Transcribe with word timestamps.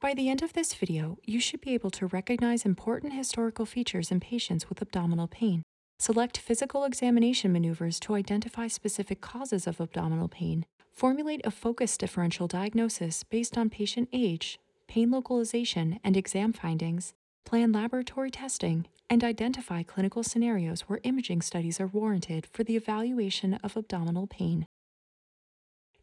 By 0.00 0.14
the 0.14 0.28
end 0.28 0.42
of 0.42 0.52
this 0.52 0.74
video, 0.74 1.18
you 1.24 1.40
should 1.40 1.60
be 1.60 1.74
able 1.74 1.90
to 1.90 2.06
recognize 2.06 2.64
important 2.64 3.14
historical 3.14 3.66
features 3.66 4.12
in 4.12 4.20
patients 4.20 4.68
with 4.68 4.80
abdominal 4.80 5.26
pain, 5.26 5.64
select 5.98 6.38
physical 6.38 6.84
examination 6.84 7.52
maneuvers 7.52 7.98
to 8.00 8.14
identify 8.14 8.68
specific 8.68 9.20
causes 9.20 9.66
of 9.66 9.80
abdominal 9.80 10.28
pain, 10.28 10.64
formulate 10.92 11.40
a 11.44 11.50
focused 11.50 11.98
differential 11.98 12.46
diagnosis 12.46 13.24
based 13.24 13.58
on 13.58 13.70
patient 13.70 14.08
age, 14.12 14.60
pain 14.86 15.10
localization, 15.10 15.98
and 16.04 16.16
exam 16.16 16.52
findings, 16.52 17.12
plan 17.44 17.72
laboratory 17.72 18.30
testing, 18.30 18.86
and 19.10 19.24
identify 19.24 19.82
clinical 19.82 20.22
scenarios 20.22 20.82
where 20.82 21.00
imaging 21.02 21.42
studies 21.42 21.80
are 21.80 21.88
warranted 21.88 22.46
for 22.52 22.62
the 22.62 22.76
evaluation 22.76 23.54
of 23.64 23.76
abdominal 23.76 24.28
pain. 24.28 24.64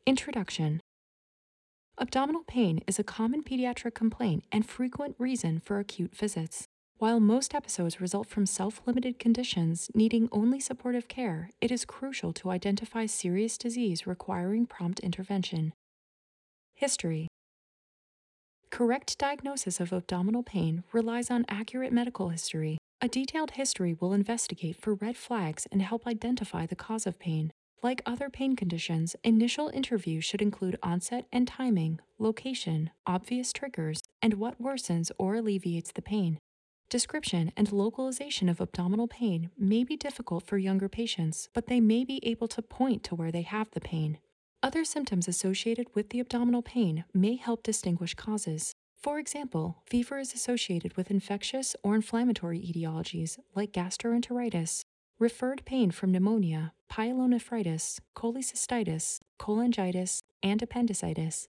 Introduction 0.05 0.81
Abdominal 1.97 2.43
pain 2.43 2.81
is 2.87 2.99
a 2.99 3.05
common 3.05 3.41
pediatric 3.41 3.93
complaint 3.93 4.43
and 4.51 4.67
frequent 4.67 5.15
reason 5.17 5.61
for 5.61 5.79
acute 5.79 6.13
visits. 6.13 6.67
While 6.97 7.21
most 7.21 7.55
episodes 7.55 8.01
result 8.01 8.27
from 8.27 8.45
self 8.45 8.81
limited 8.85 9.17
conditions 9.17 9.89
needing 9.95 10.27
only 10.29 10.59
supportive 10.59 11.07
care, 11.07 11.51
it 11.61 11.71
is 11.71 11.85
crucial 11.85 12.33
to 12.33 12.49
identify 12.49 13.05
serious 13.05 13.57
disease 13.57 14.05
requiring 14.05 14.65
prompt 14.65 14.99
intervention. 14.99 15.71
History 16.73 17.29
Correct 18.71 19.17
diagnosis 19.17 19.79
of 19.79 19.93
abdominal 19.93 20.43
pain 20.43 20.83
relies 20.91 21.31
on 21.31 21.45
accurate 21.47 21.93
medical 21.93 22.27
history. 22.27 22.77
A 22.99 23.07
detailed 23.07 23.51
history 23.51 23.93
will 23.93 24.11
investigate 24.11 24.75
for 24.75 24.95
red 24.95 25.15
flags 25.15 25.65
and 25.71 25.81
help 25.81 26.05
identify 26.05 26.65
the 26.65 26.75
cause 26.75 27.07
of 27.07 27.19
pain. 27.19 27.53
Like 27.83 28.01
other 28.05 28.29
pain 28.29 28.55
conditions, 28.55 29.15
initial 29.23 29.69
interview 29.69 30.21
should 30.21 30.41
include 30.41 30.79
onset 30.81 31.25
and 31.31 31.47
timing, 31.47 31.99
location, 32.17 32.89
obvious 33.05 33.53
triggers, 33.53 34.01
and 34.21 34.35
what 34.35 34.61
worsens 34.61 35.11
or 35.17 35.35
alleviates 35.35 35.91
the 35.91 36.01
pain. 36.01 36.39
Description 36.89 37.51
and 37.57 37.71
localization 37.71 38.47
of 38.47 38.61
abdominal 38.61 39.07
pain 39.07 39.49
may 39.57 39.83
be 39.83 39.97
difficult 39.97 40.45
for 40.45 40.57
younger 40.57 40.87
patients, 40.87 41.49
but 41.53 41.67
they 41.67 41.79
may 41.79 42.03
be 42.03 42.19
able 42.23 42.47
to 42.47 42.61
point 42.61 43.03
to 43.03 43.15
where 43.15 43.31
they 43.31 43.41
have 43.41 43.71
the 43.71 43.81
pain. 43.81 44.19
Other 44.61 44.85
symptoms 44.85 45.27
associated 45.27 45.87
with 45.93 46.09
the 46.09 46.19
abdominal 46.19 46.61
pain 46.61 47.05
may 47.13 47.35
help 47.35 47.63
distinguish 47.63 48.13
causes. 48.13 48.73
For 48.97 49.19
example, 49.19 49.83
fever 49.85 50.17
is 50.19 50.33
associated 50.33 50.95
with 50.95 51.11
infectious 51.11 51.75
or 51.83 51.95
inflammatory 51.95 52.59
etiologies 52.59 53.37
like 53.55 53.71
gastroenteritis, 53.71 54.81
referred 55.19 55.65
pain 55.65 55.91
from 55.91 56.11
pneumonia, 56.11 56.73
pyelonephritis, 56.91 57.99
cholecystitis, 58.15 59.19
cholangitis, 59.39 60.19
and 60.41 60.61
appendicitis. 60.61 61.47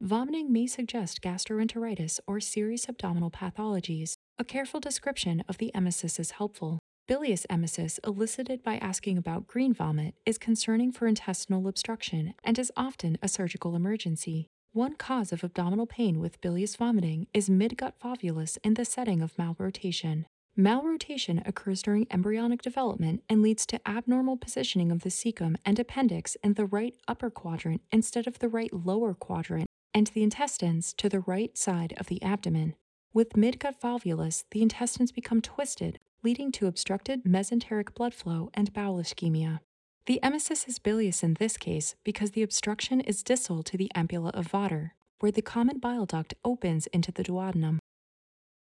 Vomiting 0.00 0.52
may 0.52 0.66
suggest 0.66 1.20
gastroenteritis 1.22 2.20
or 2.26 2.38
serious 2.38 2.88
abdominal 2.88 3.30
pathologies. 3.30 4.14
A 4.38 4.44
careful 4.44 4.78
description 4.78 5.42
of 5.48 5.58
the 5.58 5.72
emesis 5.74 6.20
is 6.20 6.32
helpful. 6.32 6.78
Bilious 7.08 7.46
emesis, 7.50 7.98
elicited 8.06 8.62
by 8.62 8.76
asking 8.76 9.18
about 9.18 9.46
green 9.46 9.72
vomit, 9.72 10.14
is 10.24 10.38
concerning 10.38 10.92
for 10.92 11.06
intestinal 11.06 11.66
obstruction 11.66 12.34
and 12.44 12.58
is 12.58 12.70
often 12.76 13.18
a 13.22 13.28
surgical 13.28 13.74
emergency. 13.74 14.46
One 14.72 14.94
cause 14.94 15.32
of 15.32 15.42
abdominal 15.42 15.86
pain 15.86 16.20
with 16.20 16.40
bilious 16.40 16.76
vomiting 16.76 17.26
is 17.32 17.48
midgut 17.48 17.94
volvulus 18.00 18.58
in 18.62 18.74
the 18.74 18.84
setting 18.84 19.22
of 19.22 19.34
malrotation. 19.36 20.26
Malrotation 20.58 21.40
occurs 21.46 21.82
during 21.82 22.08
embryonic 22.10 22.62
development 22.62 23.22
and 23.28 23.42
leads 23.42 23.64
to 23.64 23.88
abnormal 23.88 24.36
positioning 24.36 24.90
of 24.90 25.02
the 25.02 25.08
cecum 25.08 25.54
and 25.64 25.78
appendix 25.78 26.36
in 26.42 26.54
the 26.54 26.66
right 26.66 26.96
upper 27.06 27.30
quadrant 27.30 27.80
instead 27.92 28.26
of 28.26 28.40
the 28.40 28.48
right 28.48 28.72
lower 28.72 29.14
quadrant, 29.14 29.68
and 29.94 30.08
the 30.08 30.24
intestines 30.24 30.92
to 30.94 31.08
the 31.08 31.20
right 31.20 31.56
side 31.56 31.94
of 31.98 32.08
the 32.08 32.20
abdomen. 32.24 32.74
With 33.14 33.34
midgut 33.34 33.80
volvulus, 33.80 34.42
the 34.50 34.60
intestines 34.60 35.12
become 35.12 35.40
twisted, 35.40 35.96
leading 36.24 36.50
to 36.52 36.66
obstructed 36.66 37.22
mesenteric 37.22 37.94
blood 37.94 38.12
flow 38.12 38.50
and 38.52 38.72
bowel 38.72 38.96
ischemia. 38.96 39.60
The 40.06 40.18
emesis 40.24 40.66
is 40.66 40.80
bilious 40.80 41.22
in 41.22 41.34
this 41.34 41.56
case 41.56 41.94
because 42.02 42.32
the 42.32 42.42
obstruction 42.42 43.00
is 43.00 43.22
distal 43.22 43.62
to 43.62 43.76
the 43.76 43.92
ampulla 43.94 44.32
of 44.34 44.48
Vater, 44.48 44.96
where 45.20 45.30
the 45.30 45.40
common 45.40 45.78
bile 45.78 46.04
duct 46.04 46.34
opens 46.44 46.88
into 46.88 47.12
the 47.12 47.22
duodenum. 47.22 47.78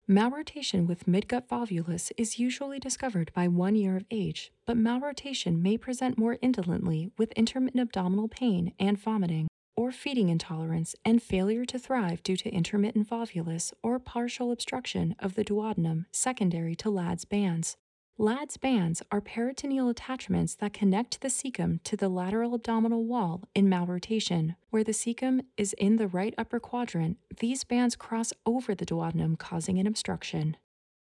Malrotation 0.09 0.87
with 0.87 1.06
midgut 1.06 1.48
volvulus 1.48 2.12
is 2.19 2.38
usually 2.38 2.78
discovered 2.78 3.32
by 3.32 3.48
one 3.48 3.75
year 3.75 3.97
of 3.97 4.04
age, 4.10 4.53
but 4.66 4.76
malrotation 4.76 5.62
may 5.62 5.78
present 5.78 6.19
more 6.19 6.37
indolently 6.42 7.10
with 7.16 7.32
intermittent 7.32 7.81
abdominal 7.81 8.28
pain 8.28 8.75
and 8.78 8.98
vomiting, 8.98 9.48
or 9.75 9.91
feeding 9.91 10.28
intolerance 10.28 10.94
and 11.06 11.22
failure 11.22 11.65
to 11.65 11.78
thrive 11.78 12.22
due 12.22 12.37
to 12.37 12.50
intermittent 12.50 13.09
volvulus 13.09 13.72
or 13.82 13.98
partial 13.98 14.53
obstruction 14.53 15.16
of 15.20 15.37
the 15.37 15.44
duodenum 15.44 16.04
secondary 16.12 16.75
to 16.75 16.91
Ladd's 16.91 17.25
bands. 17.25 17.78
Ladd's 18.19 18.56
bands 18.56 19.02
are 19.10 19.20
peritoneal 19.20 19.88
attachments 19.88 20.54
that 20.54 20.72
connect 20.72 21.20
the 21.20 21.26
cecum 21.26 21.82
to 21.82 21.97
the 21.97 22.08
lateral 22.08 22.54
abdominal 22.54 23.04
wall 23.04 23.42
in 23.56 23.66
malrotation. 23.66 24.54
Where 24.70 24.84
the 24.84 24.92
cecum 24.92 25.41
is 25.56 25.72
in 25.72 25.97
the 25.97 26.06
right 26.06 26.32
upper 26.38 26.60
quadrant, 26.60 27.16
these 27.41 27.64
bands 27.64 27.97
cross 27.97 28.32
over 28.47 28.72
the 28.72 28.86
duodenum, 28.86 29.36
causing 29.36 29.80
an 29.80 29.88
obstruction. 29.88 30.56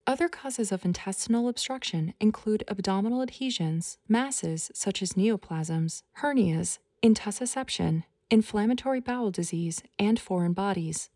Other 0.06 0.28
causes 0.28 0.70
of 0.70 0.84
intestinal 0.84 1.48
obstruction 1.48 2.14
include 2.20 2.62
abdominal 2.68 3.22
adhesions, 3.22 3.98
masses 4.06 4.70
such 4.72 5.02
as 5.02 5.14
neoplasms, 5.14 6.02
hernias, 6.18 6.78
intussusception, 7.02 8.04
inflammatory 8.30 9.00
bowel 9.00 9.32
disease, 9.32 9.82
and 9.98 10.20
foreign 10.20 10.52
bodies. 10.52 11.10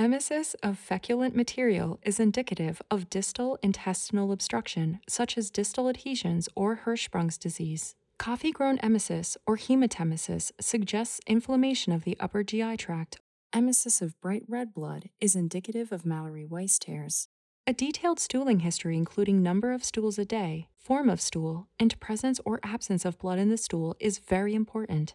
Emesis 0.00 0.54
of 0.62 0.78
feculent 0.78 1.36
material 1.36 2.00
is 2.02 2.18
indicative 2.18 2.80
of 2.90 3.10
distal 3.10 3.58
intestinal 3.62 4.32
obstruction, 4.32 4.98
such 5.06 5.36
as 5.36 5.50
distal 5.50 5.90
adhesions 5.90 6.48
or 6.56 6.80
Hirschsprung's 6.86 7.36
disease. 7.36 7.96
Coffee 8.18 8.50
ground 8.50 8.80
emesis 8.80 9.36
or 9.46 9.58
hematemesis 9.58 10.52
suggests 10.58 11.20
inflammation 11.26 11.92
of 11.92 12.04
the 12.04 12.16
upper 12.18 12.42
GI 12.42 12.78
tract. 12.78 13.18
Emesis 13.54 14.00
of 14.00 14.18
bright 14.22 14.42
red 14.48 14.72
blood 14.72 15.10
is 15.20 15.36
indicative 15.36 15.92
of 15.92 16.06
Mallory 16.06 16.46
Weiss 16.46 16.78
tears. 16.78 17.28
A 17.66 17.74
detailed 17.74 18.18
stooling 18.18 18.60
history, 18.60 18.96
including 18.96 19.42
number 19.42 19.70
of 19.70 19.84
stools 19.84 20.18
a 20.18 20.24
day, 20.24 20.68
form 20.78 21.10
of 21.10 21.20
stool, 21.20 21.68
and 21.78 22.00
presence 22.00 22.40
or 22.46 22.58
absence 22.62 23.04
of 23.04 23.18
blood 23.18 23.38
in 23.38 23.50
the 23.50 23.58
stool, 23.58 23.94
is 24.00 24.16
very 24.16 24.54
important. 24.54 25.14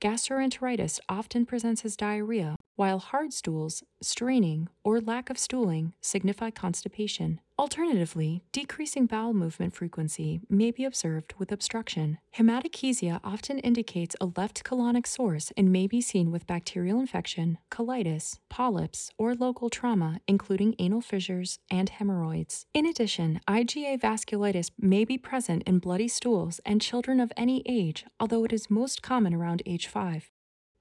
Gastroenteritis 0.00 0.98
often 1.08 1.46
presents 1.46 1.84
as 1.84 1.96
diarrhea, 1.96 2.56
while 2.76 2.98
hard 2.98 3.32
stools, 3.32 3.82
straining, 4.02 4.68
or 4.82 5.00
lack 5.00 5.30
of 5.30 5.38
stooling 5.38 5.92
signify 6.00 6.50
constipation. 6.50 7.40
Alternatively, 7.56 8.42
decreasing 8.50 9.06
bowel 9.06 9.32
movement 9.32 9.76
frequency 9.76 10.40
may 10.50 10.72
be 10.72 10.84
observed 10.84 11.34
with 11.38 11.52
obstruction. 11.52 12.18
Hematochezia 12.36 13.20
often 13.22 13.60
indicates 13.60 14.16
a 14.20 14.32
left 14.36 14.64
colonic 14.64 15.06
source 15.06 15.52
and 15.56 15.70
may 15.70 15.86
be 15.86 16.00
seen 16.00 16.32
with 16.32 16.48
bacterial 16.48 16.98
infection, 16.98 17.58
colitis, 17.70 18.40
polyps, 18.50 19.12
or 19.18 19.36
local 19.36 19.70
trauma, 19.70 20.18
including 20.26 20.74
anal 20.80 21.00
fissures 21.00 21.60
and 21.70 21.90
hemorrhoids. 21.90 22.66
In 22.74 22.86
addition, 22.86 23.40
IgA 23.46 24.00
vasculitis 24.00 24.72
may 24.76 25.04
be 25.04 25.16
present 25.16 25.62
in 25.64 25.78
bloody 25.78 26.08
stools 26.08 26.60
and 26.66 26.82
children 26.82 27.20
of 27.20 27.32
any 27.36 27.62
age, 27.66 28.04
although 28.18 28.44
it 28.44 28.52
is 28.52 28.68
most 28.68 29.00
common 29.00 29.32
around 29.32 29.62
age 29.64 29.86
5. 29.86 30.28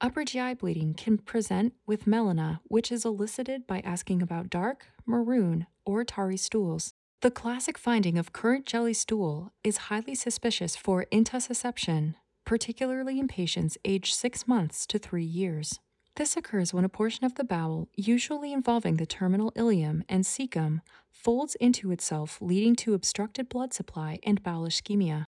Upper 0.04 0.26
GI 0.26 0.56
bleeding 0.56 0.96
can 0.96 1.18
present 1.18 1.74
with 1.88 2.04
melena, 2.04 2.60
which 2.66 2.92
is 2.92 3.06
elicited 3.06 3.66
by 3.66 3.80
asking 3.86 4.22
about 4.22 4.50
dark, 4.50 4.88
maroon, 5.06 5.66
or 5.86 6.04
tarry 6.04 6.36
stools. 6.36 6.94
The 7.22 7.32
classic 7.32 7.78
finding 7.78 8.18
of 8.18 8.34
currant 8.34 8.66
jelly 8.66 8.94
stool 8.94 9.54
is 9.64 9.88
highly 9.88 10.14
suspicious 10.14 10.76
for 10.76 11.06
intussusception, 11.10 12.16
particularly 12.44 13.18
in 13.18 13.30
patients 13.30 13.78
aged 13.86 14.14
6 14.14 14.46
months 14.46 14.86
to 14.88 15.00
3 15.00 15.24
years. 15.24 15.80
This 16.18 16.36
occurs 16.36 16.74
when 16.74 16.84
a 16.84 16.90
portion 16.90 17.24
of 17.24 17.36
the 17.36 17.46
bowel, 17.46 17.88
usually 17.96 18.52
involving 18.52 18.98
the 18.98 19.06
terminal 19.06 19.54
ileum 19.54 20.04
and 20.10 20.26
cecum, 20.26 20.82
folds 21.14 21.56
into 21.62 21.92
itself, 21.92 22.40
leading 22.42 22.76
to 22.76 22.94
obstructed 22.94 23.48
blood 23.48 23.74
supply 23.74 24.20
and 24.24 24.44
bowel 24.44 24.68
ischemia. 24.68 25.24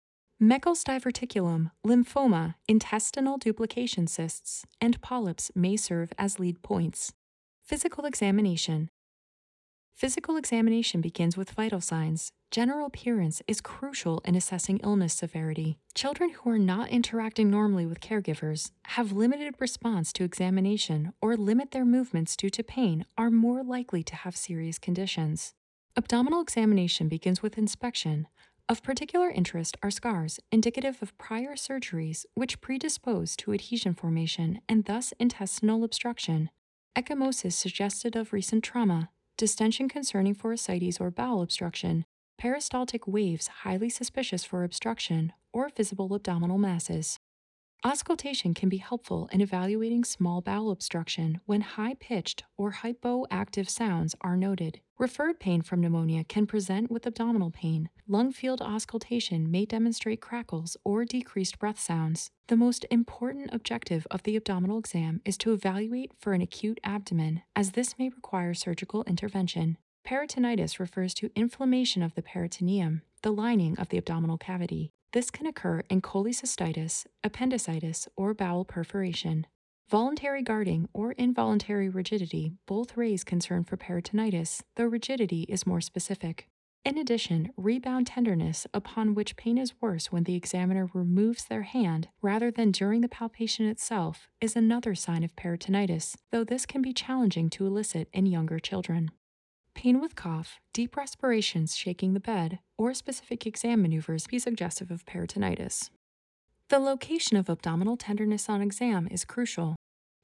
Meckel's 0.42 0.84
diverticulum, 0.84 1.70
lymphoma, 1.86 2.56
intestinal 2.68 3.38
duplication 3.38 4.08
cysts, 4.08 4.66
and 4.82 5.00
polyps 5.00 5.52
may 5.54 5.78
serve 5.78 6.12
as 6.18 6.40
lead 6.40 6.64
points. 6.64 7.14
Physical 7.64 8.06
examination. 8.06 8.90
Physical 9.94 10.38
examination 10.38 11.00
begins 11.00 11.38
with 11.38 11.52
vital 11.52 11.80
signs. 11.80 12.32
General 12.50 12.88
appearance 12.88 13.44
is 13.48 13.62
crucial 13.62 14.20
in 14.26 14.34
assessing 14.34 14.80
illness 14.80 15.14
severity. 15.14 15.78
Children 15.94 16.32
who 16.32 16.50
are 16.50 16.58
not 16.58 16.90
interacting 16.90 17.52
normally 17.52 17.86
with 17.86 18.00
caregivers, 18.00 18.72
have 18.86 19.12
limited 19.12 19.54
response 19.60 20.12
to 20.14 20.24
examination, 20.24 21.14
or 21.22 21.38
limit 21.38 21.70
their 21.70 21.86
movements 21.86 22.36
due 22.36 22.50
to 22.50 22.64
pain 22.64 23.06
are 23.16 23.30
more 23.30 23.62
likely 23.64 24.02
to 24.02 24.16
have 24.16 24.36
serious 24.36 24.80
conditions. 24.80 25.54
Abdominal 25.96 26.42
examination 26.42 27.10
begins 27.10 27.44
with 27.44 27.58
inspection. 27.58 28.28
Of 28.70 28.84
particular 28.84 29.30
interest 29.30 29.76
are 29.84 29.92
scars, 29.92 30.40
indicative 30.52 31.02
of 31.02 31.18
prior 31.18 31.56
surgeries, 31.56 32.26
which 32.36 32.62
predispose 32.62 33.36
to 33.38 33.54
adhesion 33.54 33.94
formation 33.94 34.62
and 34.70 34.86
thus 34.86 35.14
intestinal 35.20 35.84
obstruction. 35.84 36.50
Ecchymosis 36.96 37.54
suggested 37.54 38.16
of 38.16 38.34
recent 38.34 38.64
trauma, 38.64 39.10
distension 39.38 39.90
concerning 39.90 40.34
for 40.34 40.54
ascites 40.54 41.02
or 41.02 41.12
bowel 41.12 41.42
obstruction, 41.42 42.06
peristaltic 42.38 43.08
waves 43.08 43.48
highly 43.48 43.90
suspicious 43.90 44.44
for 44.44 44.64
obstruction, 44.64 45.34
or 45.54 45.70
visible 45.70 46.14
abdominal 46.14 46.58
masses. 46.58 47.20
Auscultation 47.84 48.54
can 48.54 48.70
be 48.70 48.78
helpful 48.78 49.28
in 49.32 49.42
evaluating 49.42 50.04
small 50.04 50.40
bowel 50.40 50.70
obstruction 50.70 51.42
when 51.48 51.62
high 51.62 51.96
pitched 51.96 52.44
or 52.56 52.74
hypoactive 52.74 53.68
sounds 53.68 54.16
are 54.22 54.38
noted. 54.38 54.82
Referred 55.00 55.40
pain 55.40 55.64
from 55.64 55.82
pneumonia 55.82 56.24
can 56.24 56.46
present 56.46 56.92
with 56.92 57.08
abdominal 57.08 57.50
pain. 57.50 57.90
Lung 58.08 58.32
field 58.32 58.62
auscultation 58.62 59.50
may 59.50 59.66
demonstrate 59.66 60.22
crackles 60.22 60.78
or 60.84 61.06
decreased 61.06 61.58
breath 61.58 61.80
sounds. 61.80 62.30
The 62.50 62.56
most 62.56 62.86
important 62.92 63.50
objective 63.52 64.06
of 64.12 64.22
the 64.22 64.36
abdominal 64.36 64.78
exam 64.78 65.20
is 65.26 65.36
to 65.40 65.52
evaluate 65.52 66.12
for 66.20 66.34
an 66.34 66.42
acute 66.42 66.80
abdomen, 66.84 67.42
as 67.56 67.72
this 67.72 67.98
may 67.98 68.10
require 68.10 68.54
surgical 68.54 69.04
intervention. 69.06 69.80
Peritonitis 70.06 70.78
refers 70.78 71.16
to 71.16 71.32
inflammation 71.36 72.04
of 72.04 72.14
the 72.14 72.22
peritoneum, 72.22 73.02
the 73.24 73.32
lining 73.32 73.76
of 73.80 73.90
the 73.90 73.98
abdominal 73.98 74.38
cavity. 74.38 74.92
This 75.14 75.30
can 75.30 75.46
occur 75.46 75.82
in 75.90 76.02
cholecystitis, 76.02 77.06
appendicitis, 77.22 78.08
or 78.16 78.34
bowel 78.34 78.64
perforation. 78.64 79.46
Voluntary 79.90 80.42
guarding 80.42 80.88
or 80.94 81.12
involuntary 81.12 81.90
rigidity 81.90 82.54
both 82.66 82.96
raise 82.96 83.26
concern 83.26 83.66
for 83.66 83.76
peritonitis, 83.76 84.62
though 84.78 84.86
rigidity 84.86 85.42
is 85.50 85.68
more 85.68 85.82
specific. 85.82 86.48
In 86.86 86.98
addition, 86.98 87.52
rebound 87.58 88.08
tenderness, 88.08 88.66
upon 88.74 89.14
which 89.14 89.36
pain 89.36 89.58
is 89.58 89.80
worse 89.82 90.14
when 90.14 90.24
the 90.24 90.36
examiner 90.36 90.90
removes 90.94 91.44
their 91.44 91.64
hand 91.64 92.08
rather 92.22 92.50
than 92.50 92.72
during 92.72 93.02
the 93.02 93.10
palpation 93.10 93.68
itself, 93.68 94.30
is 94.40 94.56
another 94.56 94.96
sign 94.96 95.24
of 95.24 95.36
peritonitis, 95.36 96.16
though 96.32 96.46
this 96.46 96.66
can 96.66 96.82
be 96.82 96.94
challenging 96.94 97.50
to 97.50 97.68
elicit 97.68 98.08
in 98.14 98.26
younger 98.26 98.60
children. 98.60 99.12
Pain 99.76 100.00
with 100.00 100.16
cough, 100.16 100.60
deep 100.74 100.96
respirations 100.96 101.76
shaking 101.76 102.14
the 102.14 102.20
bed, 102.20 102.60
or 102.78 102.94
specific 102.94 103.46
exam 103.46 103.82
maneuvers 103.82 104.28
be 104.28 104.38
suggestive 104.38 104.92
of 104.92 105.06
peritonitis. 105.06 105.90
The 106.70 106.80
location 106.80 107.36
of 107.38 107.50
abdominal 107.50 107.98
tenderness 107.98 108.48
on 108.48 108.62
exam 108.62 109.08
is 109.10 109.26
crucial. 109.26 109.76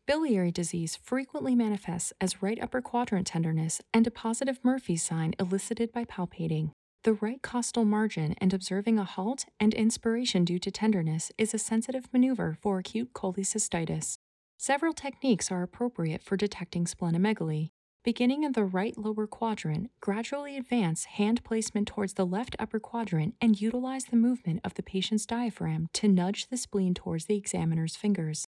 Biliary 0.05 0.51
disease 0.51 0.95
frequently 0.95 1.55
manifests 1.55 2.13
as 2.21 2.41
right 2.41 2.57
upper 2.61 2.81
quadrant 2.81 3.27
tenderness 3.27 3.81
and 3.93 4.07
a 4.07 4.11
positive 4.11 4.59
Murphy 4.63 4.95
sign 4.95 5.33
elicited 5.39 5.91
by 5.91 6.05
palpating. 6.05 6.71
The 7.03 7.13
right 7.13 7.41
costal 7.41 7.83
margin 7.83 8.35
and 8.39 8.53
observing 8.53 8.99
a 8.99 9.03
halt 9.03 9.45
and 9.59 9.73
inspiration 9.73 10.45
due 10.45 10.59
to 10.59 10.71
tenderness 10.71 11.31
is 11.37 11.53
a 11.53 11.59
sensitive 11.59 12.07
maneuver 12.13 12.57
for 12.61 12.79
acute 12.79 13.13
cholecystitis. 13.13 14.15
Several 14.57 14.93
techniques 14.93 15.51
are 15.51 15.63
appropriate 15.63 16.23
for 16.23 16.35
detecting 16.35 16.85
splenomegaly, 16.85 17.69
Beginning 18.07 18.43
in 18.43 18.53
the 18.53 18.63
right 18.63 18.97
lower 18.97 19.27
quadrant, 19.27 19.91
gradually 19.99 20.55
advance 20.55 21.03
hand 21.03 21.43
placement 21.43 21.89
towards 21.89 22.13
the 22.13 22.25
left 22.25 22.55
upper 22.57 22.79
quadrant 22.79 23.35
and 23.41 23.59
utilize 23.59 24.05
the 24.05 24.15
movement 24.15 24.61
of 24.63 24.75
the 24.75 24.81
patient's 24.81 25.25
diaphragm 25.25 25.89
to 25.91 26.07
nudge 26.07 26.47
the 26.47 26.55
spleen 26.55 26.93
towards 26.93 27.25
the 27.25 27.35
examiner's 27.35 27.97
fingers. 27.97 28.47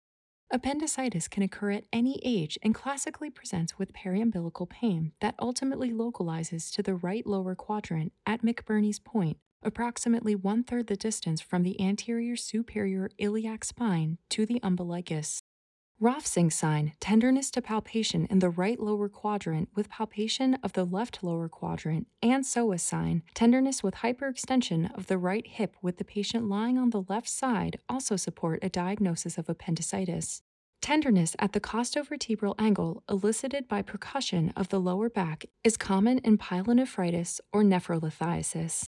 Appendicitis 0.51 1.27
can 1.27 1.43
occur 1.43 1.69
at 1.69 1.85
any 1.93 2.19
age 2.25 2.57
and 2.63 2.73
classically 2.73 3.29
presents 3.29 3.77
with 3.77 3.93
periumbilical 3.93 4.67
pain 4.67 5.11
that 5.21 5.35
ultimately 5.37 5.91
localizes 5.91 6.71
to 6.71 6.81
the 6.81 6.95
right 6.95 7.27
lower 7.27 7.53
quadrant 7.53 8.11
at 8.25 8.41
McBurney's 8.41 8.97
point, 8.97 9.37
approximately 9.61 10.33
one 10.33 10.63
third 10.63 10.87
the 10.87 10.95
distance 10.95 11.41
from 11.41 11.61
the 11.61 11.79
anterior 11.79 12.35
superior 12.35 13.07
iliac 13.19 13.63
spine 13.63 14.17
to 14.29 14.47
the 14.47 14.59
umbilicus. 14.63 15.43
Rovsing 16.03 16.49
sign, 16.51 16.91
tenderness 16.99 17.49
to 17.51 17.61
palpation 17.61 18.25
in 18.25 18.39
the 18.39 18.49
right 18.49 18.77
lower 18.77 19.07
quadrant 19.07 19.69
with 19.73 19.89
palpation 19.89 20.55
of 20.55 20.73
the 20.73 20.83
left 20.83 21.23
lower 21.23 21.47
quadrant, 21.47 22.07
and 22.21 22.43
psoas 22.43 22.81
sign, 22.81 23.23
tenderness 23.33 23.81
with 23.81 23.95
hyperextension 23.95 24.93
of 24.97 25.07
the 25.07 25.17
right 25.17 25.47
hip 25.47 25.77
with 25.81 25.99
the 25.99 26.03
patient 26.03 26.49
lying 26.49 26.77
on 26.77 26.89
the 26.89 27.05
left 27.07 27.29
side 27.29 27.79
also 27.87 28.17
support 28.17 28.59
a 28.61 28.67
diagnosis 28.67 29.37
of 29.37 29.47
appendicitis. 29.47 30.41
Tenderness 30.81 31.37
at 31.39 31.53
the 31.53 31.61
costovertebral 31.61 32.55
angle 32.59 33.01
elicited 33.09 33.69
by 33.69 33.81
percussion 33.81 34.51
of 34.57 34.67
the 34.67 34.81
lower 34.81 35.09
back 35.09 35.45
is 35.63 35.77
common 35.77 36.17
in 36.17 36.37
pyelonephritis 36.37 37.39
or 37.53 37.63
nephrolithiasis. 37.63 38.89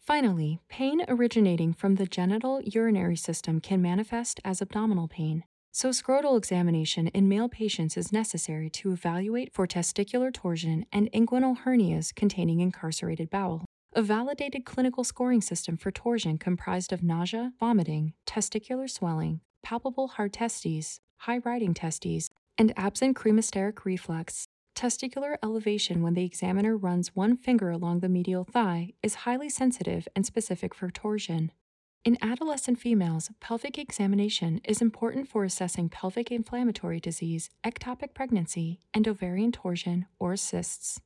Finally, 0.00 0.58
pain 0.70 1.02
originating 1.06 1.74
from 1.74 1.96
the 1.96 2.06
genital 2.06 2.62
urinary 2.62 3.14
system 3.14 3.60
can 3.60 3.82
manifest 3.82 4.40
as 4.42 4.62
abdominal 4.62 5.06
pain. 5.06 5.44
So, 5.72 5.90
scrotal 5.90 6.36
examination 6.36 7.06
in 7.08 7.28
male 7.28 7.48
patients 7.48 7.96
is 7.96 8.12
necessary 8.12 8.68
to 8.70 8.90
evaluate 8.90 9.54
for 9.54 9.68
testicular 9.68 10.34
torsion 10.34 10.84
and 10.92 11.10
inguinal 11.12 11.58
hernias 11.58 12.12
containing 12.12 12.58
incarcerated 12.58 13.30
bowel. 13.30 13.64
A 13.92 14.02
validated 14.02 14.64
clinical 14.64 15.04
scoring 15.04 15.40
system 15.40 15.76
for 15.76 15.92
torsion 15.92 16.38
comprised 16.38 16.92
of 16.92 17.04
nausea, 17.04 17.52
vomiting, 17.60 18.14
testicular 18.26 18.90
swelling, 18.90 19.40
palpable 19.62 20.08
hard 20.08 20.32
testes, 20.32 20.98
high 21.18 21.38
riding 21.44 21.72
testes, 21.72 22.30
and 22.58 22.72
absent 22.76 23.16
cremasteric 23.16 23.84
reflex. 23.84 24.46
Testicular 24.74 25.36
elevation 25.42 26.02
when 26.02 26.14
the 26.14 26.24
examiner 26.24 26.76
runs 26.76 27.14
one 27.14 27.36
finger 27.36 27.70
along 27.70 28.00
the 28.00 28.08
medial 28.08 28.44
thigh 28.44 28.92
is 29.02 29.26
highly 29.26 29.48
sensitive 29.48 30.08
and 30.16 30.26
specific 30.26 30.74
for 30.74 30.90
torsion. 30.90 31.52
In 32.02 32.16
adolescent 32.22 32.80
females, 32.80 33.30
pelvic 33.40 33.76
examination 33.78 34.62
is 34.64 34.80
important 34.80 35.28
for 35.28 35.44
assessing 35.44 35.90
pelvic 35.90 36.32
inflammatory 36.32 36.98
disease, 36.98 37.50
ectopic 37.62 38.14
pregnancy, 38.14 38.80
and 38.94 39.06
ovarian 39.06 39.52
torsion 39.52 40.06
or 40.18 40.34
cysts. 40.34 41.02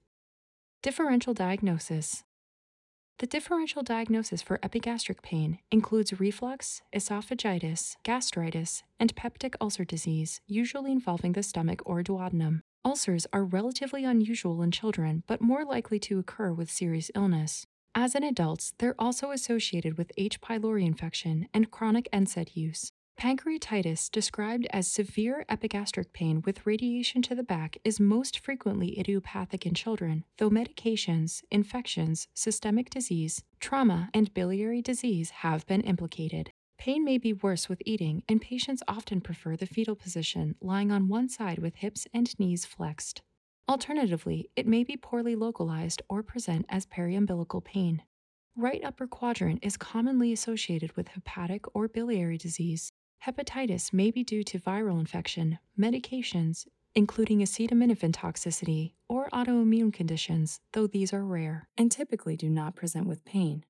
Differential 0.84 1.34
diagnosis. 1.34 2.22
The 3.18 3.26
differential 3.26 3.82
diagnosis 3.82 4.40
for 4.40 4.60
epigastric 4.62 5.20
pain 5.20 5.58
includes 5.72 6.20
reflux, 6.20 6.82
esophagitis, 6.94 7.96
gastritis, 8.04 8.84
and 9.00 9.16
peptic 9.16 9.54
ulcer 9.60 9.84
disease, 9.84 10.42
usually 10.46 10.92
involving 10.92 11.32
the 11.32 11.42
stomach 11.42 11.82
or 11.84 12.04
duodenum. 12.04 12.62
Ulcers 12.84 13.26
are 13.32 13.44
relatively 13.44 14.04
unusual 14.04 14.62
in 14.62 14.70
children, 14.70 15.24
but 15.26 15.40
more 15.40 15.64
likely 15.64 15.98
to 15.98 16.20
occur 16.20 16.52
with 16.52 16.70
serious 16.70 17.10
illness. 17.16 17.66
As 17.96 18.16
in 18.16 18.24
adults, 18.24 18.74
they're 18.78 18.96
also 18.98 19.30
associated 19.30 19.96
with 19.96 20.10
H. 20.16 20.40
pylori 20.40 20.84
infection 20.84 21.48
and 21.54 21.70
chronic 21.70 22.08
NSAID 22.12 22.56
use. 22.56 22.90
Pancreatitis, 23.20 24.10
described 24.10 24.66
as 24.70 24.88
severe 24.88 25.44
epigastric 25.48 26.12
pain 26.12 26.42
with 26.44 26.66
radiation 26.66 27.22
to 27.22 27.36
the 27.36 27.44
back, 27.44 27.78
is 27.84 28.00
most 28.00 28.40
frequently 28.40 28.98
idiopathic 28.98 29.64
in 29.64 29.74
children, 29.74 30.24
though 30.38 30.50
medications, 30.50 31.44
infections, 31.52 32.26
systemic 32.34 32.90
disease, 32.90 33.44
trauma, 33.60 34.10
and 34.12 34.34
biliary 34.34 34.82
disease 34.82 35.30
have 35.30 35.64
been 35.68 35.82
implicated. 35.82 36.50
Pain 36.76 37.04
may 37.04 37.18
be 37.18 37.32
worse 37.32 37.68
with 37.68 37.80
eating, 37.86 38.24
and 38.28 38.42
patients 38.42 38.82
often 38.88 39.20
prefer 39.20 39.54
the 39.56 39.66
fetal 39.66 39.94
position, 39.94 40.56
lying 40.60 40.90
on 40.90 41.06
one 41.06 41.28
side 41.28 41.60
with 41.60 41.76
hips 41.76 42.08
and 42.12 42.36
knees 42.40 42.66
flexed. 42.66 43.22
Alternatively, 43.66 44.50
it 44.56 44.66
may 44.66 44.85
be 44.85 44.97
poorly 44.97 45.35
localized 45.35 46.02
or 46.11 46.23
present 46.23 46.66
as 46.68 46.85
periumbilical 46.85 47.64
pain. 47.64 48.02
Right 48.54 48.85
upper 48.85 49.06
quadrant 49.06 49.61
is 49.62 49.78
commonly 49.78 50.33
associated 50.33 50.94
with 50.97 51.09
hepatic 51.09 51.64
or 51.75 51.88
biliary 51.88 52.37
disease. 52.37 52.92
Hepatitis 53.26 53.90
may 53.90 54.11
be 54.11 54.23
due 54.23 54.42
to 54.44 54.59
viral 54.59 55.00
infection, 55.00 55.59
medications, 55.80 56.66
including 56.94 57.40
acetaminophen 57.40 58.12
toxicity, 58.12 58.92
or 59.09 59.30
autoimmune 59.30 59.92
conditions, 59.92 60.61
though 60.73 60.87
these 60.87 61.14
are 61.14 61.25
rare 61.25 61.66
and 61.78 61.90
typically 61.90 62.37
do 62.37 62.50
not 62.50 62.76
present 62.76 63.06
with 63.06 63.25
pain. 63.25 63.64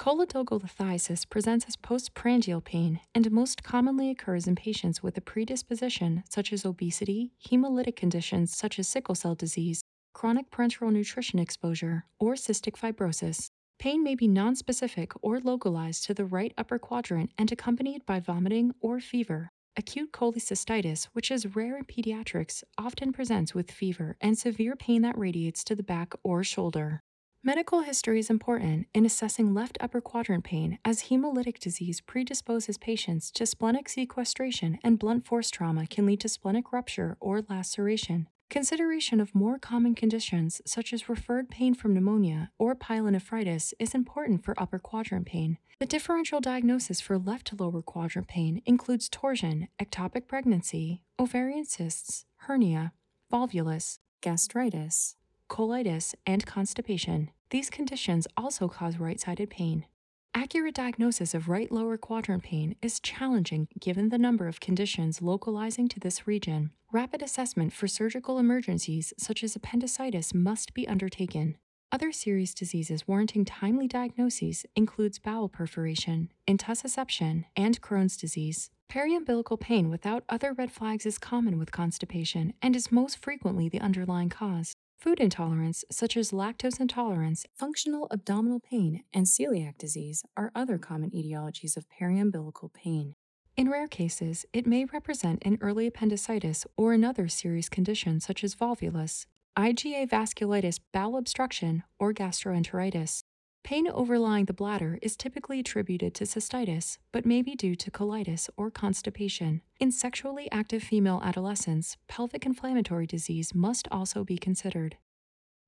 Choledocholithiasis 0.00 1.28
presents 1.28 1.66
as 1.66 1.74
postprandial 1.74 2.60
pain 2.60 3.00
and 3.16 3.30
most 3.32 3.64
commonly 3.64 4.10
occurs 4.10 4.46
in 4.46 4.54
patients 4.54 5.02
with 5.02 5.18
a 5.18 5.20
predisposition 5.20 6.22
such 6.30 6.52
as 6.52 6.64
obesity, 6.64 7.32
hemolytic 7.44 7.96
conditions 7.96 8.56
such 8.56 8.78
as 8.78 8.86
sickle 8.86 9.16
cell 9.16 9.34
disease, 9.34 9.82
chronic 10.14 10.50
parenteral 10.52 10.92
nutrition 10.92 11.40
exposure, 11.40 12.04
or 12.20 12.34
cystic 12.34 12.76
fibrosis. 12.76 13.48
Pain 13.80 14.04
may 14.04 14.14
be 14.14 14.28
nonspecific 14.28 15.12
or 15.20 15.40
localized 15.40 16.04
to 16.04 16.14
the 16.14 16.24
right 16.24 16.54
upper 16.56 16.78
quadrant 16.78 17.30
and 17.36 17.50
accompanied 17.50 18.06
by 18.06 18.20
vomiting 18.20 18.72
or 18.80 19.00
fever. 19.00 19.50
acute 19.78 20.10
cholecystitis, 20.12 21.06
which 21.12 21.30
is 21.30 21.54
rare 21.54 21.78
in 21.78 21.84
pediatrics, 21.84 22.64
often 22.76 23.12
presents 23.12 23.54
with 23.54 23.70
fever 23.70 24.16
and 24.20 24.36
severe 24.36 24.74
pain 24.74 25.02
that 25.02 25.16
radiates 25.16 25.62
to 25.62 25.76
the 25.76 25.84
back 25.84 26.12
or 26.24 26.42
shoulder. 26.42 27.00
Medical 27.44 27.82
history 27.82 28.18
is 28.18 28.30
important 28.30 28.88
in 28.92 29.06
assessing 29.06 29.54
left 29.54 29.78
upper 29.80 30.00
quadrant 30.00 30.42
pain 30.42 30.80
as 30.84 31.04
hemolytic 31.04 31.60
disease 31.60 32.00
predisposes 32.00 32.76
patients 32.78 33.30
to 33.30 33.46
splenic 33.46 33.88
sequestration 33.88 34.76
and 34.82 34.98
blunt 34.98 35.24
force 35.24 35.48
trauma 35.48 35.86
can 35.86 36.04
lead 36.04 36.18
to 36.18 36.28
splenic 36.28 36.72
rupture 36.72 37.16
or 37.20 37.42
laceration. 37.48 38.26
Consideration 38.50 39.20
of 39.20 39.36
more 39.36 39.56
common 39.56 39.94
conditions 39.94 40.60
such 40.66 40.92
as 40.92 41.08
referred 41.08 41.48
pain 41.48 41.74
from 41.74 41.94
pneumonia 41.94 42.50
or 42.58 42.74
pyelonephritis 42.74 43.72
is 43.78 43.94
important 43.94 44.44
for 44.44 44.60
upper 44.60 44.80
quadrant 44.80 45.26
pain. 45.26 45.58
The 45.78 45.86
differential 45.86 46.40
diagnosis 46.40 47.00
for 47.00 47.18
left 47.18 47.46
to 47.48 47.56
lower 47.56 47.82
quadrant 47.82 48.26
pain 48.26 48.62
includes 48.66 49.08
torsion, 49.08 49.68
ectopic 49.80 50.26
pregnancy, 50.26 51.02
ovarian 51.20 51.66
cysts, 51.66 52.24
hernia, 52.48 52.94
volvulus, 53.32 54.00
gastritis, 54.22 55.14
colitis, 55.48 56.14
and 56.26 56.46
constipation. 56.46 57.30
These 57.50 57.70
conditions 57.70 58.26
also 58.36 58.68
cause 58.68 58.98
right 58.98 59.18
sided 59.20 59.50
pain. 59.50 59.86
Accurate 60.34 60.74
diagnosis 60.74 61.34
of 61.34 61.48
right 61.48 61.72
lower 61.72 61.96
quadrant 61.96 62.42
pain 62.42 62.76
is 62.80 63.00
challenging 63.00 63.68
given 63.80 64.10
the 64.10 64.18
number 64.18 64.46
of 64.46 64.60
conditions 64.60 65.20
localizing 65.22 65.88
to 65.88 65.98
this 65.98 66.26
region. 66.26 66.70
Rapid 66.92 67.22
assessment 67.22 67.72
for 67.72 67.88
surgical 67.88 68.38
emergencies 68.38 69.12
such 69.18 69.42
as 69.42 69.56
appendicitis 69.56 70.32
must 70.32 70.74
be 70.74 70.86
undertaken. 70.86 71.56
Other 71.90 72.12
serious 72.12 72.52
diseases 72.52 73.08
warranting 73.08 73.46
timely 73.46 73.88
diagnoses 73.88 74.66
includes 74.76 75.18
bowel 75.18 75.48
perforation, 75.48 76.30
intussusception, 76.46 77.46
and 77.56 77.80
Crohn's 77.80 78.16
disease. 78.16 78.70
Periumbilical 78.90 79.58
pain 79.58 79.90
without 79.90 80.24
other 80.28 80.52
red 80.52 80.70
flags 80.70 81.06
is 81.06 81.18
common 81.18 81.58
with 81.58 81.72
constipation 81.72 82.52
and 82.60 82.76
is 82.76 82.92
most 82.92 83.16
frequently 83.18 83.68
the 83.68 83.80
underlying 83.80 84.28
cause. 84.28 84.74
Food 84.98 85.20
intolerance, 85.20 85.84
such 85.92 86.16
as 86.16 86.32
lactose 86.32 86.80
intolerance, 86.80 87.46
functional 87.54 88.08
abdominal 88.10 88.58
pain, 88.58 89.04
and 89.14 89.26
celiac 89.26 89.78
disease, 89.78 90.24
are 90.36 90.50
other 90.56 90.76
common 90.76 91.10
etiologies 91.10 91.76
of 91.76 91.86
periumbilical 91.88 92.72
pain. 92.72 93.14
In 93.56 93.70
rare 93.70 93.86
cases, 93.86 94.44
it 94.52 94.66
may 94.66 94.86
represent 94.86 95.40
an 95.44 95.56
early 95.60 95.86
appendicitis 95.86 96.66
or 96.76 96.92
another 96.92 97.28
serious 97.28 97.68
condition 97.68 98.18
such 98.18 98.42
as 98.42 98.56
volvulus, 98.56 99.26
IgA 99.56 100.08
vasculitis, 100.08 100.80
bowel 100.92 101.16
obstruction, 101.16 101.84
or 102.00 102.12
gastroenteritis. 102.12 103.22
Pain 103.68 103.86
overlying 103.86 104.46
the 104.46 104.54
bladder 104.54 104.98
is 105.02 105.14
typically 105.14 105.60
attributed 105.60 106.14
to 106.14 106.24
cystitis, 106.24 106.96
but 107.12 107.26
may 107.26 107.42
be 107.42 107.54
due 107.54 107.74
to 107.74 107.90
colitis 107.90 108.48
or 108.56 108.70
constipation. 108.70 109.60
In 109.78 109.92
sexually 109.92 110.50
active 110.50 110.82
female 110.82 111.20
adolescents, 111.22 111.98
pelvic 112.08 112.46
inflammatory 112.46 113.06
disease 113.06 113.54
must 113.54 113.86
also 113.90 114.24
be 114.24 114.38
considered. 114.38 114.96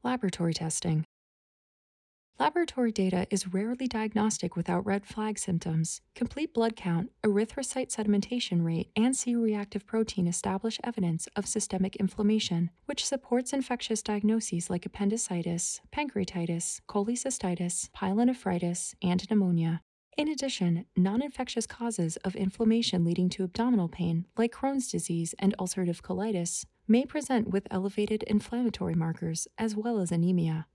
Laboratory 0.03 0.55
testing. 0.55 1.05
Laboratory 2.41 2.91
data 2.91 3.27
is 3.31 3.53
rarely 3.53 3.87
diagnostic 3.87 4.57
without 4.57 4.87
red 4.87 5.05
flag 5.05 5.39
symptoms. 5.39 6.01
Complete 6.15 6.55
blood 6.55 6.75
count, 6.75 7.11
erythrocyte 7.23 7.95
sedimentation 7.95 8.65
rate, 8.65 8.89
and 8.97 9.15
C 9.15 9.37
reactive 9.37 9.87
protein 9.87 10.27
establish 10.27 10.79
evidence 10.83 11.29
of 11.37 11.47
systemic 11.47 11.97
inflammation, 11.97 12.71
which 12.87 13.05
supports 13.05 13.53
infectious 13.53 14.01
diagnoses 14.01 14.71
like 14.71 14.87
appendicitis, 14.87 15.83
pancreatitis, 15.95 16.81
cholecystitis, 16.89 17.91
pyelonephritis, 17.91 18.95
and 19.03 19.29
pneumonia. 19.29 19.83
In 20.17 20.27
addition, 20.27 20.87
non 20.97 21.21
infectious 21.21 21.67
causes 21.67 22.17
of 22.25 22.35
inflammation 22.35 23.05
leading 23.05 23.29
to 23.29 23.45
abdominal 23.45 23.91
pain, 23.91 24.25
like 24.39 24.53
Crohn's 24.53 24.91
disease 24.91 25.35
and 25.39 25.55
ulcerative 25.59 26.01
colitis, 26.01 26.65
may 26.89 27.05
present 27.05 27.49
with 27.49 27.69
elevated 27.71 28.23
inflammatory 28.23 28.95
markers 28.95 29.47
as 29.59 29.77
well 29.77 29.99
as 29.99 30.11
anemia. 30.11 30.67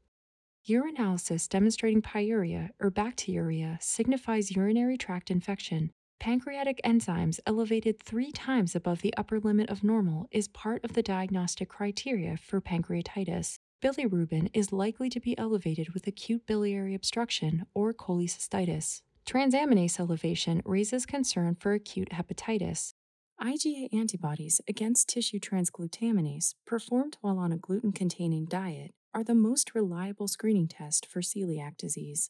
Urinalysis 0.67 1.47
demonstrating 1.47 2.01
pyuria 2.01 2.71
or 2.79 2.89
bacteriuria 2.89 3.79
signifies 3.83 4.55
urinary 4.55 4.97
tract 4.97 5.29
infection. 5.29 5.91
Pancreatic 6.19 6.81
enzymes 6.83 7.39
elevated 7.45 8.01
three 8.01 8.31
times 8.31 8.75
above 8.75 9.01
the 9.01 9.13
upper 9.15 9.39
limit 9.39 9.69
of 9.69 9.83
normal 9.83 10.27
is 10.31 10.47
part 10.47 10.83
of 10.83 10.93
the 10.93 11.03
diagnostic 11.03 11.69
criteria 11.69 12.35
for 12.35 12.61
pancreatitis. 12.61 13.59
Bilirubin 13.83 14.49
is 14.55 14.71
likely 14.71 15.07
to 15.07 15.19
be 15.19 15.37
elevated 15.37 15.93
with 15.93 16.07
acute 16.07 16.47
biliary 16.47 16.95
obstruction 16.95 17.67
or 17.75 17.93
cholecystitis. 17.93 19.01
Transaminase 19.27 19.99
elevation 19.99 20.63
raises 20.65 21.05
concern 21.05 21.55
for 21.59 21.73
acute 21.73 22.09
hepatitis. 22.09 22.93
IgA 23.39 23.93
antibodies 23.93 24.61
against 24.67 25.09
tissue 25.09 25.39
transglutaminase 25.39 26.55
performed 26.65 27.17
while 27.21 27.37
on 27.37 27.51
a 27.51 27.57
gluten 27.57 27.91
containing 27.91 28.45
diet 28.45 28.95
are 29.15 29.23
the 29.23 29.33
most 29.33 29.73
reliable 29.73 30.27
screening 30.27 30.67
test 30.67 31.05
for 31.05 31.21
celiac 31.21 31.77
disease. 31.77 32.29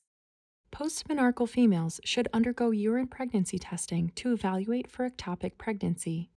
Postmenarchal 0.71 1.49
females 1.49 1.99
should 2.05 2.27
undergo 2.31 2.69
urine 2.69 3.07
pregnancy 3.07 3.57
testing 3.57 4.11
to 4.15 4.31
evaluate 4.31 4.91
for 4.91 5.09
ectopic 5.09 5.57
pregnancy. 5.57 6.29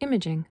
Imaging 0.00 0.46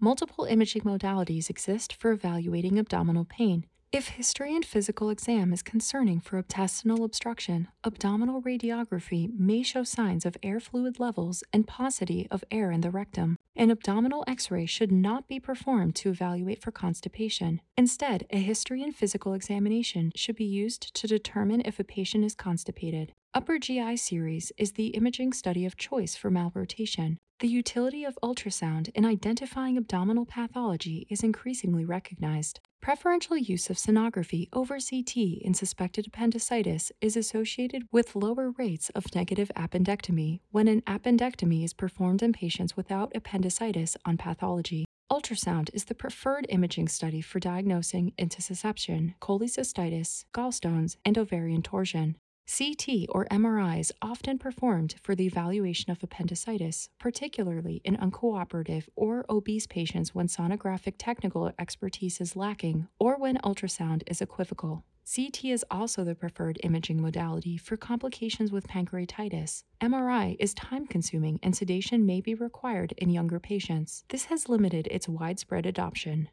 Multiple 0.00 0.44
imaging 0.46 0.82
modalities 0.82 1.48
exist 1.48 1.94
for 1.94 2.10
evaluating 2.10 2.78
abdominal 2.78 3.24
pain, 3.24 3.66
if 3.96 4.08
history 4.08 4.54
and 4.54 4.62
physical 4.62 5.08
exam 5.08 5.54
is 5.54 5.62
concerning 5.62 6.20
for 6.20 6.36
intestinal 6.36 7.02
obstruction, 7.02 7.66
abdominal 7.82 8.42
radiography 8.42 9.26
may 9.38 9.62
show 9.62 9.82
signs 9.84 10.26
of 10.26 10.36
air 10.42 10.60
fluid 10.60 11.00
levels 11.00 11.42
and 11.50 11.66
paucity 11.66 12.28
of 12.30 12.44
air 12.50 12.70
in 12.70 12.82
the 12.82 12.90
rectum. 12.90 13.38
An 13.56 13.70
abdominal 13.70 14.22
x 14.26 14.50
ray 14.50 14.66
should 14.66 14.92
not 14.92 15.26
be 15.28 15.40
performed 15.40 15.94
to 15.94 16.10
evaluate 16.10 16.60
for 16.60 16.70
constipation. 16.70 17.62
Instead, 17.78 18.26
a 18.28 18.36
history 18.36 18.82
and 18.82 18.94
physical 18.94 19.32
examination 19.32 20.12
should 20.14 20.36
be 20.36 20.44
used 20.44 20.94
to 20.94 21.06
determine 21.06 21.62
if 21.64 21.80
a 21.80 21.84
patient 21.84 22.22
is 22.22 22.34
constipated. 22.34 23.14
Upper 23.36 23.58
GI 23.58 23.98
series 23.98 24.50
is 24.56 24.72
the 24.72 24.86
imaging 24.96 25.34
study 25.34 25.66
of 25.66 25.76
choice 25.76 26.16
for 26.16 26.30
malrotation. 26.30 27.18
The 27.40 27.48
utility 27.48 28.02
of 28.02 28.18
ultrasound 28.22 28.88
in 28.94 29.04
identifying 29.04 29.76
abdominal 29.76 30.24
pathology 30.24 31.06
is 31.10 31.22
increasingly 31.22 31.84
recognized. 31.84 32.60
Preferential 32.80 33.36
use 33.36 33.68
of 33.68 33.76
sonography 33.76 34.48
over 34.54 34.78
CT 34.78 35.18
in 35.42 35.52
suspected 35.52 36.06
appendicitis 36.06 36.90
is 37.02 37.14
associated 37.14 37.82
with 37.92 38.16
lower 38.16 38.52
rates 38.52 38.88
of 38.94 39.14
negative 39.14 39.52
appendectomy 39.54 40.40
when 40.50 40.66
an 40.66 40.80
appendectomy 40.86 41.62
is 41.62 41.74
performed 41.74 42.22
in 42.22 42.32
patients 42.32 42.74
without 42.74 43.12
appendicitis 43.14 43.98
on 44.06 44.16
pathology. 44.16 44.86
Ultrasound 45.12 45.68
is 45.74 45.84
the 45.84 45.94
preferred 45.94 46.46
imaging 46.48 46.88
study 46.88 47.20
for 47.20 47.38
diagnosing 47.38 48.14
intussusception, 48.18 49.12
cholecystitis, 49.20 50.24
gallstones, 50.32 50.96
and 51.04 51.18
ovarian 51.18 51.60
torsion. 51.60 52.16
CT 52.46 53.06
or 53.08 53.26
MRIs 53.26 53.90
often 54.00 54.38
performed 54.38 54.94
for 55.02 55.16
the 55.16 55.26
evaluation 55.26 55.90
of 55.90 56.02
appendicitis, 56.02 56.88
particularly 56.98 57.80
in 57.84 57.96
uncooperative 57.96 58.84
or 58.94 59.26
obese 59.28 59.66
patients 59.66 60.14
when 60.14 60.28
sonographic 60.28 60.94
technical 60.96 61.50
expertise 61.58 62.20
is 62.20 62.36
lacking 62.36 62.86
or 63.00 63.18
when 63.18 63.36
ultrasound 63.38 64.02
is 64.06 64.20
equivocal. 64.20 64.84
CT 65.12 65.46
is 65.46 65.64
also 65.70 66.04
the 66.04 66.14
preferred 66.14 66.58
imaging 66.62 67.00
modality 67.00 67.56
for 67.56 67.76
complications 67.76 68.52
with 68.52 68.68
pancreatitis. 68.68 69.64
MRI 69.80 70.36
is 70.38 70.54
time 70.54 70.86
consuming 70.86 71.40
and 71.42 71.54
sedation 71.54 72.06
may 72.06 72.20
be 72.20 72.34
required 72.34 72.92
in 72.98 73.10
younger 73.10 73.40
patients. 73.40 74.04
This 74.08 74.26
has 74.26 74.48
limited 74.48 74.86
its 74.88 75.08
widespread 75.08 75.66
adoption. 75.66 76.28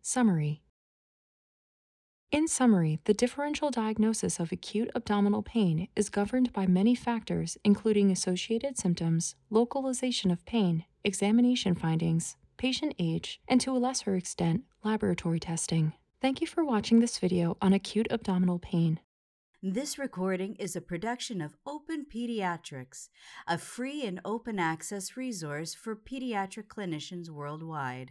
Summary 0.00 0.62
in 2.34 2.48
summary, 2.48 2.98
the 3.04 3.14
differential 3.14 3.70
diagnosis 3.70 4.40
of 4.40 4.50
acute 4.50 4.90
abdominal 4.96 5.40
pain 5.40 5.86
is 5.94 6.10
governed 6.10 6.52
by 6.52 6.66
many 6.66 6.92
factors, 6.92 7.56
including 7.62 8.10
associated 8.10 8.76
symptoms, 8.76 9.36
localization 9.50 10.32
of 10.32 10.44
pain, 10.44 10.84
examination 11.04 11.76
findings, 11.76 12.36
patient 12.56 12.92
age, 12.98 13.40
and 13.46 13.60
to 13.60 13.70
a 13.70 13.78
lesser 13.78 14.16
extent, 14.16 14.64
laboratory 14.82 15.38
testing. 15.38 15.92
Thank 16.20 16.40
you 16.40 16.48
for 16.48 16.64
watching 16.64 16.98
this 16.98 17.20
video 17.20 17.56
on 17.62 17.72
acute 17.72 18.08
abdominal 18.10 18.58
pain. 18.58 18.98
This 19.62 19.96
recording 19.96 20.56
is 20.56 20.74
a 20.74 20.80
production 20.80 21.40
of 21.40 21.56
Open 21.64 22.04
Pediatrics, 22.12 23.10
a 23.46 23.58
free 23.58 24.04
and 24.04 24.20
open 24.24 24.58
access 24.58 25.16
resource 25.16 25.72
for 25.72 25.94
pediatric 25.94 26.66
clinicians 26.66 27.30
worldwide. 27.30 28.10